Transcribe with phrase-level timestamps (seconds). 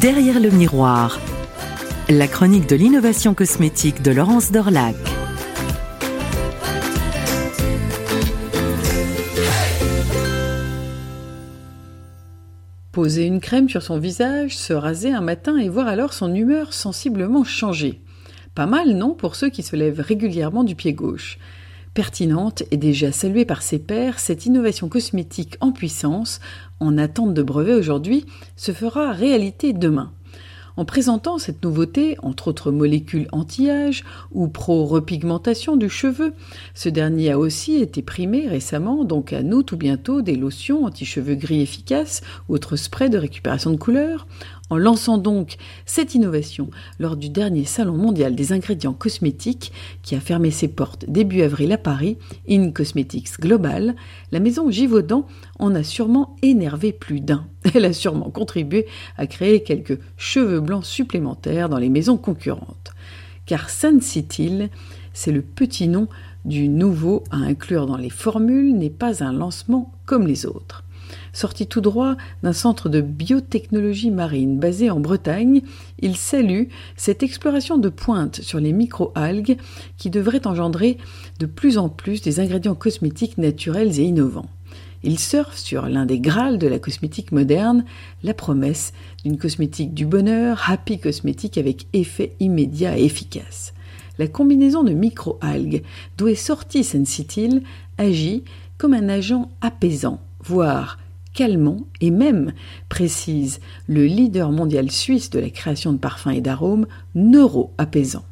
[0.00, 1.18] Derrière le miroir,
[2.10, 4.94] la chronique de l'innovation cosmétique de Laurence Dorlac.
[12.92, 16.74] Poser une crème sur son visage, se raser un matin et voir alors son humeur
[16.74, 18.02] sensiblement changer.
[18.54, 21.38] Pas mal, non, pour ceux qui se lèvent régulièrement du pied gauche.
[21.96, 26.40] Pertinente et déjà saluée par ses pairs, cette innovation cosmétique en puissance,
[26.78, 30.12] en attente de brevet aujourd'hui, se fera réalité demain.
[30.76, 36.34] En présentant cette nouveauté, entre autres molécules anti-âge ou pro-repigmentation du cheveu,
[36.74, 41.34] ce dernier a aussi été primé récemment, donc à nous tout bientôt des lotions anti-cheveux
[41.34, 44.26] gris efficaces autres sprays de récupération de couleurs.
[44.68, 50.20] En lançant donc cette innovation lors du dernier Salon mondial des ingrédients cosmétiques qui a
[50.20, 52.18] fermé ses portes début avril à Paris,
[52.50, 53.94] In Cosmetics Global,
[54.32, 55.26] la maison Givaudan
[55.60, 57.46] en a sûrement énervé plus d'un.
[57.74, 62.92] Elle a sûrement contribué à créer quelques cheveux blancs supplémentaires dans les maisons concurrentes.
[63.46, 64.70] Car Sensitil,
[65.12, 66.08] c'est le petit nom
[66.44, 70.82] du nouveau à inclure dans les formules, n'est pas un lancement comme les autres.
[71.32, 75.62] Sorti tout droit d'un centre de biotechnologie marine basé en Bretagne,
[76.00, 76.64] il salue
[76.96, 79.58] cette exploration de pointe sur les micro-algues
[79.96, 80.98] qui devrait engendrer
[81.38, 84.50] de plus en plus des ingrédients cosmétiques naturels et innovants.
[85.02, 87.84] Il surfe sur l'un des grâles de la cosmétique moderne,
[88.22, 88.92] la promesse
[89.24, 93.72] d'une cosmétique du bonheur, happy cosmétique avec effet immédiat et efficace.
[94.18, 95.82] La combinaison de micro-algues
[96.16, 97.62] d'où est sorti Sensitil
[97.98, 98.44] agit
[98.78, 100.98] comme un agent apaisant, voire
[101.36, 102.52] calmant et même,
[102.88, 108.24] précise le leader mondial suisse de la création de parfums et d'arômes, neuro-apaisant.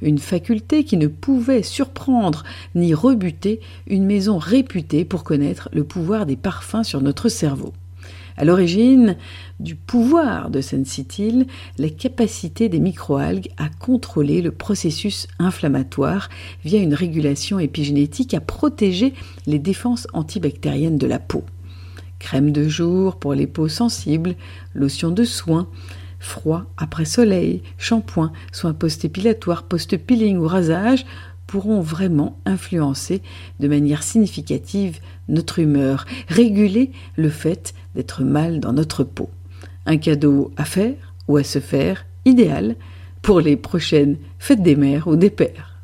[0.00, 6.24] Une faculté qui ne pouvait surprendre ni rebuter une maison réputée pour connaître le pouvoir
[6.24, 7.74] des parfums sur notre cerveau.
[8.38, 9.16] À l'origine
[9.60, 11.46] du pouvoir de Sensitil,
[11.78, 16.30] la capacité des microalgues à contrôler le processus inflammatoire
[16.64, 19.12] via une régulation épigénétique à protéger
[19.46, 21.44] les défenses antibactériennes de la peau
[22.26, 24.34] crème de jour pour les peaux sensibles,
[24.74, 25.68] lotion de soin,
[26.18, 31.06] froid après soleil, shampoing, soins post-épilatoires, post-peeling ou rasage
[31.46, 33.22] pourront vraiment influencer
[33.60, 34.98] de manière significative
[35.28, 39.30] notre humeur, réguler le fait d'être mal dans notre peau.
[39.86, 42.74] Un cadeau à faire ou à se faire, idéal
[43.22, 45.75] pour les prochaines fêtes des mères ou des pères.